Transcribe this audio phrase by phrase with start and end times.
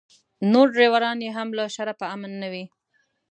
[0.51, 2.65] نور ډریوران یې هم له شره په امن نه وي.